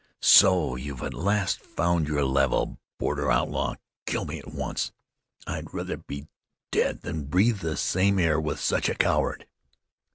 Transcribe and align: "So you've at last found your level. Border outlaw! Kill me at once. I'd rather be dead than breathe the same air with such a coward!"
"So 0.23 0.75
you've 0.77 1.03
at 1.03 1.13
last 1.13 1.61
found 1.61 2.07
your 2.07 2.25
level. 2.25 2.79
Border 2.97 3.29
outlaw! 3.29 3.75
Kill 4.07 4.25
me 4.25 4.39
at 4.39 4.51
once. 4.51 4.91
I'd 5.45 5.75
rather 5.75 5.97
be 5.97 6.27
dead 6.71 7.01
than 7.03 7.25
breathe 7.25 7.59
the 7.59 7.77
same 7.77 8.17
air 8.17 8.41
with 8.41 8.59
such 8.59 8.89
a 8.89 8.95
coward!" 8.95 9.45